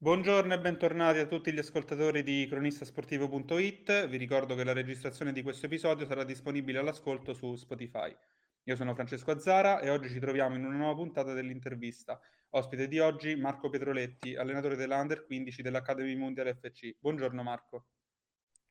[0.00, 4.06] Buongiorno e bentornati a tutti gli ascoltatori di cronistasportivo.it.
[4.06, 8.16] Vi ricordo che la registrazione di questo episodio sarà disponibile all'ascolto su Spotify.
[8.62, 12.20] Io sono Francesco Azzara e oggi ci troviamo in una nuova puntata dell'intervista.
[12.50, 16.94] Ospite di oggi Marco Petroletti, allenatore dell'Under 15 dell'Academy Mondial FC.
[17.00, 17.86] Buongiorno Marco.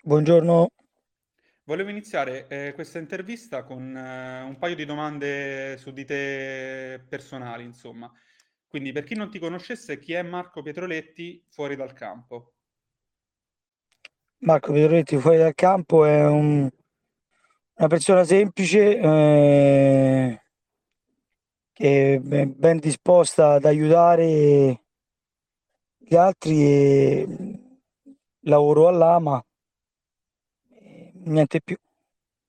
[0.04, 0.70] Buongiorno.
[1.66, 7.66] Volevo iniziare eh, questa intervista con eh, un paio di domande su di te personali,
[7.66, 8.10] insomma.
[8.68, 12.54] Quindi, per chi non ti conoscesse, chi è Marco Pietroletti fuori dal campo?
[14.40, 16.70] Marco Pietroletti fuori dal campo è un,
[17.76, 20.42] una persona semplice eh,
[21.74, 24.82] che è ben disposta ad aiutare
[25.98, 27.28] gli altri e
[28.42, 29.44] lavoro all'AMA,
[31.26, 31.76] niente più.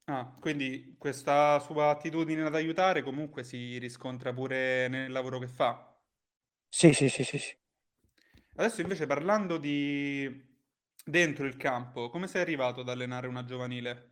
[0.05, 5.88] Ah, quindi questa sua attitudine ad aiutare comunque si riscontra pure nel lavoro che fa?
[6.73, 7.55] Sì, sì, sì, sì, sì.
[8.55, 10.47] Adesso invece parlando di
[11.03, 14.11] dentro il campo, come sei arrivato ad allenare una giovanile?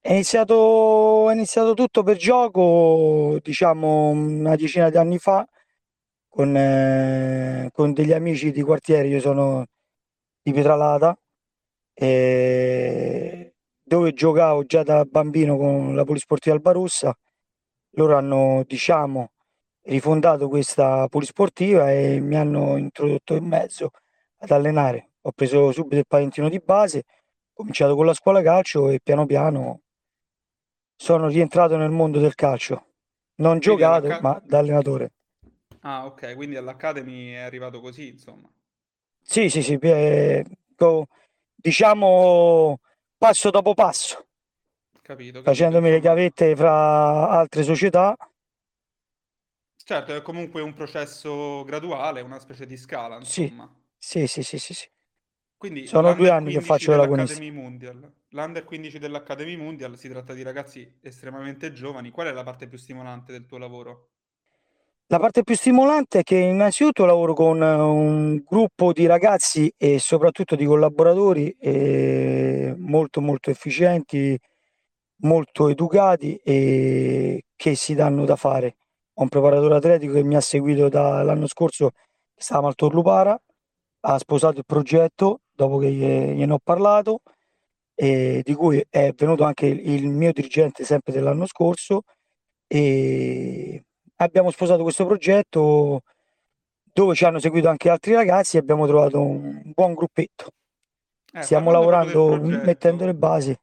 [0.00, 5.46] È iniziato, è iniziato tutto per gioco, diciamo, una decina di anni fa,
[6.28, 9.66] con, eh, con degli amici di quartiere, io sono
[10.42, 11.18] di Pietralata,
[11.94, 17.14] e dove giocavo già da bambino con la Polisportiva Albarussa,
[17.92, 19.32] loro hanno, diciamo,
[19.88, 23.90] rifondato questa polisportiva e mi hanno introdotto in mezzo
[24.38, 25.10] ad allenare.
[25.22, 29.26] Ho preso subito il patentino di base, ho cominciato con la scuola calcio e piano
[29.26, 29.80] piano
[30.96, 32.86] sono rientrato nel mondo del calcio.
[33.36, 35.12] Non giocato, ma da allenatore.
[35.80, 38.50] Ah, ok, quindi all'Academy è arrivato così, insomma.
[39.20, 40.44] Sì, sì, sì, eh,
[41.54, 42.80] diciamo
[43.16, 44.26] passo dopo passo.
[45.00, 48.16] Capito, capito facendomi le gavette fra altre società
[49.88, 53.74] Certo, è comunque un processo graduale, una specie di scala, insomma.
[53.96, 54.74] Sì, sì, sì, sì.
[54.74, 54.86] sì.
[55.56, 57.40] Quindi sono due anni che faccio l'agonista.
[57.50, 58.12] Mondial.
[58.28, 62.10] L'Under 15 dell'Academy Mondial si tratta di ragazzi estremamente giovani.
[62.10, 64.10] Qual è la parte più stimolante del tuo lavoro?
[65.06, 70.54] La parte più stimolante è che innanzitutto lavoro con un gruppo di ragazzi e soprattutto
[70.54, 74.38] di collaboratori eh, molto molto efficienti,
[75.22, 78.76] molto educati e che si danno da fare
[79.18, 83.36] ho un preparatore atletico che mi ha seguito dall'anno scorso, che stava al Torlupara,
[84.00, 87.22] ha sposato il progetto dopo che gliene ho parlato,
[88.00, 92.02] e di cui è venuto anche il mio dirigente sempre dell'anno scorso
[92.68, 93.82] e
[94.16, 96.02] abbiamo sposato questo progetto
[96.84, 100.50] dove ci hanno seguito anche altri ragazzi e abbiamo trovato un buon gruppetto.
[101.32, 103.56] Eh, Stiamo lavorando mettendo le basi.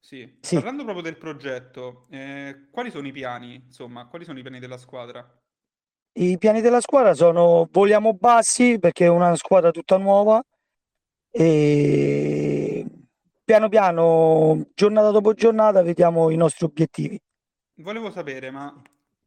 [0.00, 0.38] Sì.
[0.40, 0.54] Sì.
[0.54, 4.78] Parlando proprio del progetto, eh, quali sono i piani, insomma, quali sono i piani della
[4.78, 5.24] squadra?
[6.12, 10.42] I piani della squadra sono vogliamo bassi perché è una squadra tutta nuova
[11.30, 12.84] e
[13.44, 17.20] piano piano, giornata dopo giornata, vediamo i nostri obiettivi.
[17.76, 18.74] Volevo sapere, ma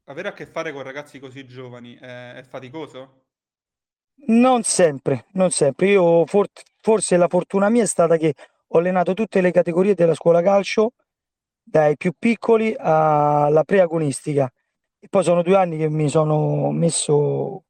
[0.05, 3.21] avere a che fare con ragazzi così giovani è, è faticoso?
[4.25, 5.87] Non sempre, non sempre.
[5.89, 6.49] Io for-
[6.81, 8.33] forse la fortuna mia è stata che
[8.75, 10.93] ho allenato tutte le categorie della scuola calcio,
[11.61, 14.51] dai più piccoli alla preagonistica.
[14.99, 17.65] E poi sono due anni che mi sono messo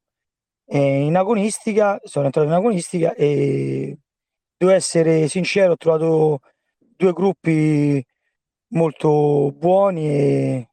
[0.66, 3.97] eh, in agonistica, sono entrato in agonistica e
[4.56, 6.40] devo essere sincero, ho trovato
[6.78, 8.03] due gruppi
[8.69, 10.68] molto buoni e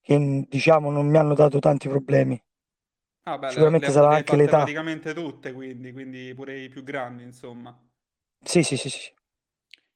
[0.00, 2.40] che diciamo non mi hanno dato tanti problemi.
[3.24, 4.56] Ah, beh, Sicuramente le, le sarà anche l'età.
[4.58, 7.76] Praticamente tutte, quindi, quindi pure i più grandi, insomma.
[8.44, 9.16] Sì, sì, sì, sì.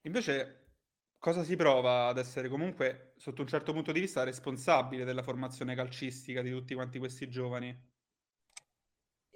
[0.02, 0.74] Invece,
[1.18, 5.74] cosa si prova ad essere comunque, sotto un certo punto di vista, responsabile della formazione
[5.74, 7.90] calcistica di tutti quanti questi giovani?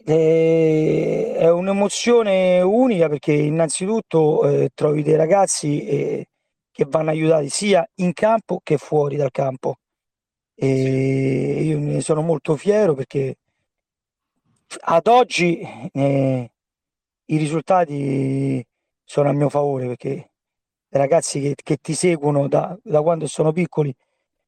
[0.04, 6.26] Eh, è un'emozione unica perché innanzitutto eh, trovi dei ragazzi eh,
[6.70, 9.76] che vanno aiutati sia in campo che fuori dal campo.
[10.54, 13.36] E io ne sono molto fiero perché
[14.80, 15.60] ad oggi
[15.92, 16.50] eh,
[17.26, 18.64] i risultati
[19.04, 20.30] sono a mio favore perché
[20.96, 23.94] ragazzi che, che ti seguono da, da, quando sono piccoli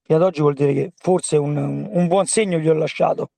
[0.02, 3.30] fino ad oggi vuol dire che forse un, un buon segno gli ho lasciato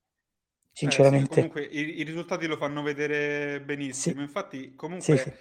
[0.73, 1.41] sinceramente.
[1.41, 4.17] Eh sì, comunque i, i, risultati lo fanno vedere benissimo.
[4.17, 4.23] Sì.
[4.23, 5.33] Infatti, comunque, sì,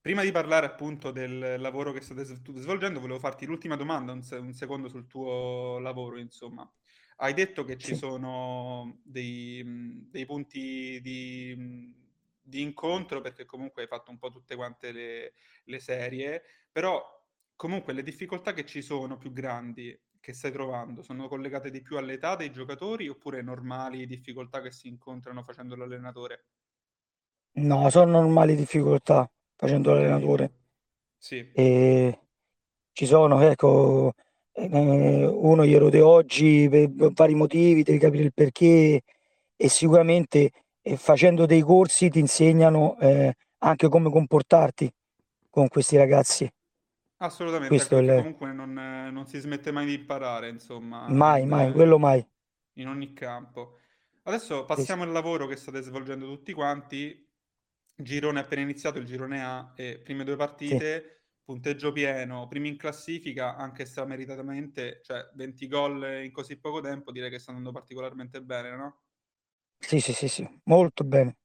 [0.00, 4.52] prima di parlare appunto del lavoro che state svolgendo, volevo farti l'ultima domanda, un, un
[4.52, 6.68] secondo sul tuo lavoro, insomma.
[7.18, 11.92] Hai detto che ci sono dei, dei punti di,
[12.42, 15.32] di, incontro, perché comunque hai fatto un po' tutte quante le,
[15.64, 17.15] le serie, però
[17.56, 21.96] comunque le difficoltà che ci sono più grandi che stai trovando sono collegate di più
[21.96, 26.46] all'età dei giocatori oppure normali difficoltà che si incontrano facendo l'allenatore?
[27.58, 30.52] No, sono normali difficoltà facendo l'allenatore.
[31.18, 32.20] sì, E
[32.92, 34.12] ci sono, ecco,
[34.52, 39.02] eh, uno gli erode oggi per vari motivi, devi capire il perché
[39.56, 40.50] e sicuramente
[40.82, 44.90] eh, facendo dei corsi ti insegnano eh, anche come comportarti
[45.50, 46.50] con questi ragazzi.
[47.18, 48.08] Assolutamente, Questo il...
[48.12, 52.24] comunque non, non si smette mai di imparare, insomma, Mai, mai, nel- quello mai.
[52.74, 53.78] in ogni campo.
[54.24, 54.86] Adesso Sì, sì.
[54.86, 57.24] passiamo al lavoro che state svolgendo tutti quanti.
[57.98, 62.76] Girone appena iniziato, il girone A, e prime due Sì, partite, punteggio pieno, primi in
[62.76, 68.42] classifica, anche strameritatamente, cioè 20 gol in così poco tempo, direi che sta andando particolarmente
[68.42, 69.00] bene, no?
[69.78, 71.38] sì, sì, sì, sì, molto bene.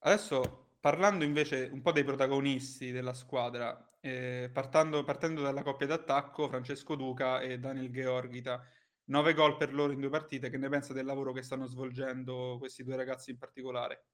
[0.00, 6.48] Adesso parlando invece un po' dei protagonisti della squadra, eh, partando- partendo dalla coppia d'attacco,
[6.48, 8.60] Francesco Duca e Daniel Georgita,
[9.04, 12.56] 9 gol per loro in due partite, che ne pensa del lavoro che stanno svolgendo
[12.58, 14.04] questi due ragazzi in particolare?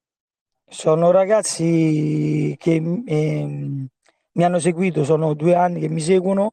[0.67, 3.87] Sono ragazzi che ehm,
[4.33, 6.53] mi hanno seguito, sono due anni che mi seguono,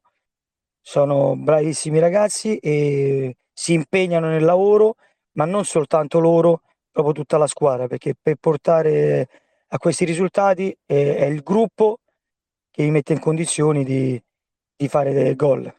[0.80, 4.96] sono bravissimi ragazzi e si impegnano nel lavoro,
[5.34, 9.28] ma non soltanto loro, proprio tutta la squadra, perché per portare
[9.68, 12.00] a questi risultati eh, è il gruppo
[12.76, 14.22] che li mette in condizioni di,
[14.76, 15.74] di fare dei gol.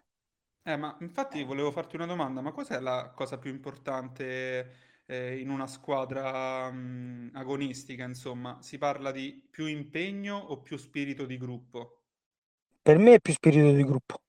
[0.62, 5.48] Eh, ma infatti volevo farti una domanda, ma cos'è la cosa più importante eh, in
[5.48, 8.60] una squadra mh, agonistica, insomma?
[8.62, 12.00] Si parla di più impegno o più spirito di gruppo?
[12.82, 14.22] Per me è più spirito di gruppo,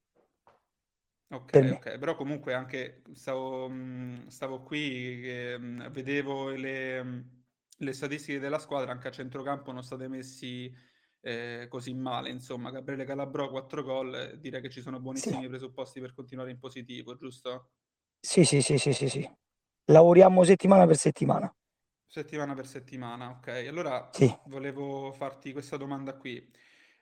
[1.51, 1.81] per Ok, me.
[1.81, 7.23] ok, però comunque anche stavo, mh, stavo qui che mh, vedevo le,
[7.77, 10.73] le statistiche della squadra, anche a centrocampo non state messi
[11.27, 15.99] eh, così male, insomma, Gabriele Calabrò 4 gol, direi che ci sono Sì, buonissimi presupposti
[15.99, 17.71] per continuare in positivo, giusto?
[18.19, 19.29] sì, sì, sì, sì, sì, sì.
[19.85, 21.51] Lavoriamo settimana per settimana.
[22.09, 23.47] Settimana per settimana, ok.
[23.67, 24.33] Allora Sì.
[24.43, 26.49] volevo farti questa domanda qui.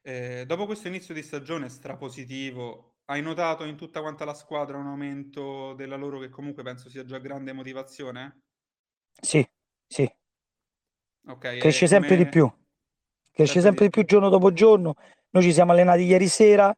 [0.01, 4.87] Eh, dopo questo inizio di stagione strapositivo, hai notato in tutta quanta la squadra un
[4.87, 8.41] aumento della loro che comunque penso sia già grande motivazione?
[9.21, 9.45] Sì,
[9.89, 10.09] sì,
[11.27, 12.49] Ok, e cresce sempre di più,
[13.35, 14.95] cresce sempre di più giorno dopo giorno.
[15.31, 16.73] Noi ci siamo allenati ieri sera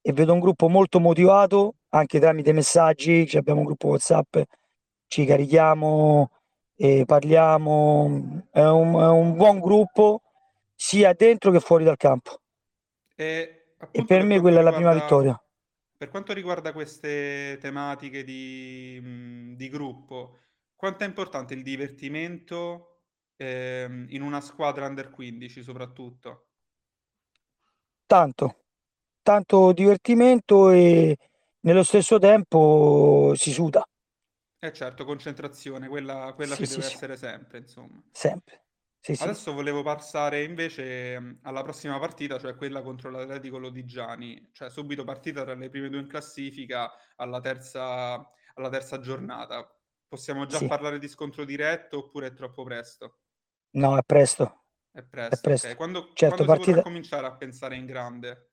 [0.00, 4.38] e vedo un gruppo molto motivato, anche tramite messaggi, ci abbiamo un gruppo WhatsApp,
[5.06, 6.30] ci carichiamo
[6.74, 8.46] e parliamo.
[8.50, 10.22] È un, è un buon gruppo
[10.74, 12.38] sia dentro che fuori dal campo.
[13.16, 15.42] E E per me quella è la prima riguarda, vittoria.
[15.96, 20.38] per quanto riguarda queste tematiche di, di gruppo,
[20.76, 22.97] quanto è importante il divertimento
[23.38, 26.48] ehm, in una squadra under 15 soprattutto?
[28.06, 28.64] Tanto,
[29.22, 31.16] tanto divertimento e
[31.60, 33.84] nello stesso tempo si suda.
[34.60, 38.00] Eh certo, concentrazione, quella, quella Sì, ci sì, deve sì, essere sempre, insomma.
[38.12, 38.62] sempre.
[39.20, 45.02] Adesso volevo passare invece mh, alla prossima partita, cioè quella contro l'Atletico Lodigiani, cioè subito
[45.04, 48.14] partita tra le prime due in classifica alla terza,
[48.54, 49.68] alla terza giornata.
[50.06, 53.18] Possiamo già parlare di scontro diretto oppure è troppo presto?
[53.72, 55.54] No, è presto, È è presto, ok.
[55.54, 55.76] presto.
[55.76, 56.82] Quando, Certo, quando partita...
[56.82, 58.50] cominciare a pensare in grande?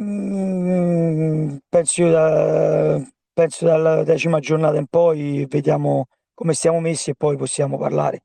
[0.00, 3.00] Mm, penso, io da-
[3.32, 8.22] penso dalla decima giornata in poi vediamo come stiamo messi e poi possiamo parlare.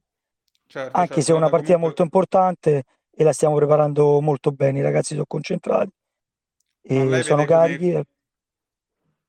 [0.66, 4.52] Certo, Anche se certo, è una partita molto comunque, importante e la stiamo preparando molto
[4.52, 5.92] bene, i ragazzi sono concentrati
[6.82, 7.92] e sono carichi.
[7.92, 8.04] come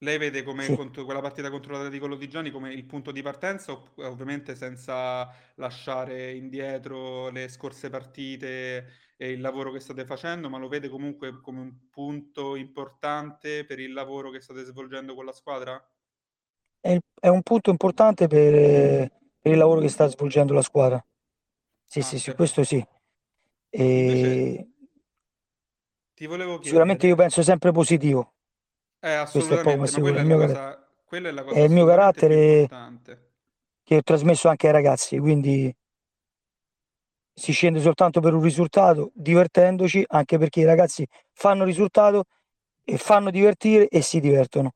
[0.02, 0.74] Lei vede come Sì.
[0.74, 6.32] contro- quella partita contro l'Atletico Lodigiani come il punto di partenza, opp- ovviamente senza lasciare
[6.32, 11.60] indietro le scorse partite e il lavoro che state facendo, ma lo vede comunque come
[11.60, 15.80] un punto importante per il lavoro che state svolgendo con la squadra?
[16.80, 19.08] È, è un punto importante per,
[19.40, 21.00] per il lavoro che sta svolgendo la squadra.
[21.86, 22.34] Sì, sì, sì, Anche.
[22.34, 22.84] questo sì.
[23.74, 24.66] Invece E
[26.14, 28.32] ti volevo sicuramente io chiedere, penso sempre positivo,
[29.02, 30.00] eh, questo è assolutamente, ma sicuro.
[30.00, 32.68] quella È è cosa, quella è la è cosa il mio carattere
[33.84, 35.72] che ho trasmesso anche ai ragazzi, quindi
[37.34, 42.24] si scende soltanto per un risultato, divertendoci, anche perché i ragazzi fanno risultato
[42.84, 44.72] e fanno divertire e si divertono.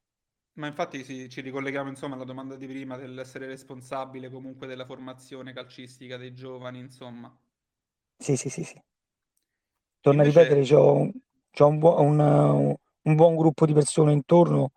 [0.54, 5.52] Ma infatti sì, ci ricolleghiamo insomma alla domanda di prima dell'essere responsabile comunque della formazione
[5.52, 7.32] calcistica dei giovani, insomma.
[8.18, 8.78] Sì, sì, sì, sì.
[10.00, 11.12] Torno a ripetere, Invece, c'ho, un,
[11.50, 12.74] c'ho un, buo- un,
[13.06, 14.70] un buon gruppo di persone intorno,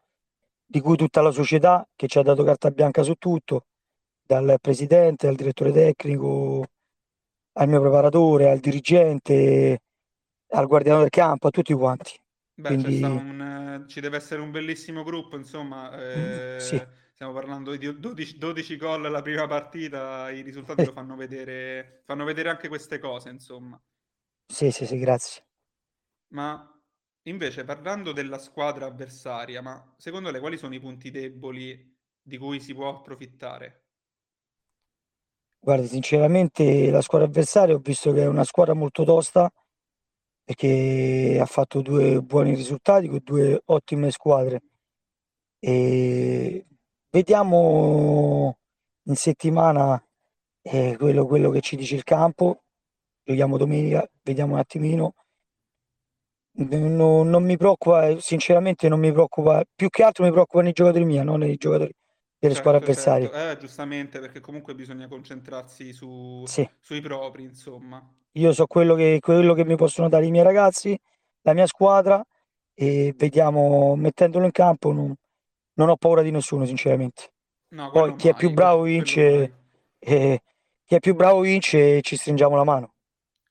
[0.66, 3.66] di cui tutta la società che ci ha dato carta bianca su tutto,
[4.22, 6.66] dal presidente al direttore tecnico,
[7.54, 9.80] al mio preparatore, al dirigente,
[10.52, 12.14] al guardiano del campo, a tutti quanti.
[12.54, 17.34] beh, Quindi un, eh, ci deve essere un bellissimo gruppo, insomma, mm, sì, eh, stiamo
[17.34, 22.50] parlando di 12, 12 gol alla prima partita, i risultati lo fanno vedere, fanno vedere
[22.50, 23.82] anche queste cose, insomma.
[24.48, 25.44] Sì, sì, sì, grazie.
[26.32, 26.48] Ma
[27.30, 32.60] invece parlando della squadra avversaria, ma secondo lei quali sono i punti deboli di cui
[32.60, 33.84] si può approfittare?
[35.62, 39.52] Guarda, sinceramente la squadra avversaria ho visto che è una squadra molto tosta
[40.44, 44.62] perché ha fatto due buoni risultati con due ottime squadre.
[45.60, 46.66] E
[47.12, 48.58] vediamo
[49.04, 50.04] in settimana
[50.62, 52.64] eh, quello, quello che ci dice il campo.
[53.24, 55.14] Giochiamo domenica, vediamo un attimino.
[56.58, 61.06] Non, non mi preoccupa, sinceramente non mi preoccupa, più che altro mi preoccupano i giocatori
[61.06, 61.92] miei, non i giocatori
[62.38, 63.30] delle Certo, squadre avversarie.
[63.30, 63.34] certo.
[63.34, 66.70] Eh, giustamente, perché comunque bisogna concentrarsi su, Sì.
[66.80, 68.02] sui propri, insomma.
[68.34, 70.98] Io so quello che, quello che mi possono dare i miei ragazzi,
[71.42, 72.24] la mia squadra
[72.74, 75.14] e vediamo, mettendolo in campo, non,
[75.74, 77.32] non ho paura di nessuno, sinceramente.
[77.72, 79.52] No, Poi quello chi è più mai, bravo quello vince, mai.
[80.00, 80.42] e
[80.86, 82.94] chi è più bravo vince e ci stringiamo la mano.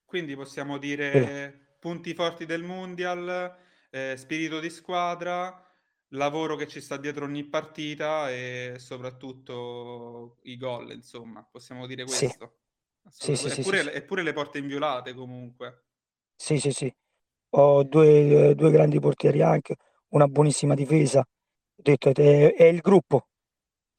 [0.04, 0.78] Quindi possiamo
[1.10, 1.28] Quello.
[1.28, 3.56] dire punti forti del Mundial,
[3.90, 5.64] eh, spirito di squadra,
[6.12, 12.58] lavoro che ci sta dietro ogni partita e soprattutto i gol, insomma, possiamo dire questo.
[13.10, 15.84] sì, sì, Eppure, sì, eppure le porte inviolate comunque.
[16.36, 16.92] sì, sì, sì.
[17.50, 19.76] Ho due, due grandi portieri anche,
[20.10, 21.20] una buonissima difesa.
[21.20, 23.28] Ho detto, è, è il gruppo,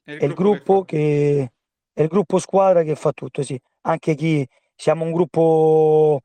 [0.02, 1.52] È il è il gruppo che che
[1.92, 3.60] è il gruppo squadra che fa tutto, sì.
[3.82, 4.46] Anche chi
[4.76, 6.20] siamo un gruppo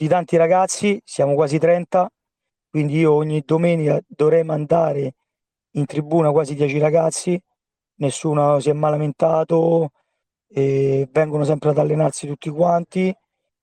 [0.00, 2.10] di tanti ragazzi, siamo quasi 30,
[2.70, 5.14] quindi io ogni domenica dovrei mandare
[5.72, 7.38] in tribuna quasi 10 ragazzi,
[7.96, 9.90] nessuno si è mai lamentato,
[10.48, 13.14] vengono sempre ad allenarsi tutti quanti.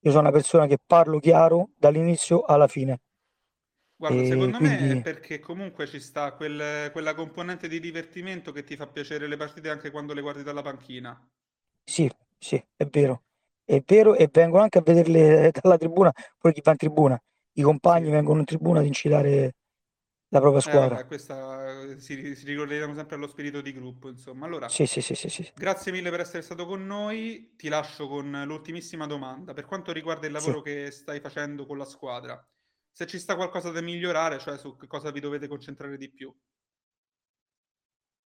[0.01, 2.99] Io sono una persona che parlo chiaro dall'inizio alla fine.
[3.95, 8.63] Guarda, secondo me è quindi perché comunque ci sta quel- quella componente di divertimento che
[8.63, 11.15] ti fa piacere le partite anche quando le guardi dalla panchina.
[11.83, 13.23] sì, sì, è vero.
[13.69, 17.19] È vero e vengono anche a vederle dalla tribuna, poi chi va in tribuna.
[17.53, 19.53] I compagni vengono in tribuna ad incitare
[20.29, 20.99] la propria Eh squadra.
[21.07, 24.45] questa eh, si, si ricolleghiamo sempre allo spirito di gruppo, insomma.
[24.45, 25.51] Allora, Sì, sì, sì, sì, sì.
[25.53, 27.53] grazie mille per essere stato con noi.
[27.55, 29.53] Ti lascio con l'ultimissima domanda.
[29.53, 30.33] Per quanto riguarda il Sì.
[30.33, 32.45] lavoro che stai facendo con la squadra,
[32.91, 36.33] se ci sta qualcosa da migliorare, cioè su che cosa vi dovete concentrare di più.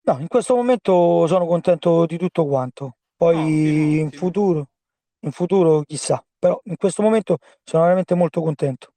[0.03, 2.97] No, in questo momento sono contento di tutto quanto.
[3.15, 4.11] Poi in ottimo.
[4.11, 4.69] futuro,
[5.21, 8.93] in futuro chissà, però in questo momento sono veramente molto contento.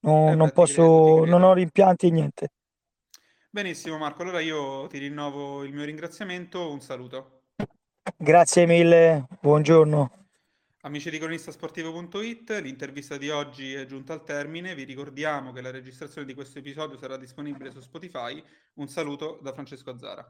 [0.00, 1.54] Non, Eh non beh, ti credo, posso, non ho credo.
[1.54, 2.48] rimpianti e niente.
[3.50, 4.22] Benissimo, Marco.
[4.22, 6.70] Allora io ti rinnovo il mio ringraziamento.
[6.70, 7.42] Un saluto.
[8.18, 10.10] Grazie mille, buongiorno.
[10.80, 14.74] Amici di cronistasportivo.it, l'intervista di oggi è giunta al termine.
[14.74, 18.42] Vi ricordiamo che la registrazione di questo episodio sarà disponibile su Spotify.
[18.74, 20.28] Un saluto da Francesco Azzara.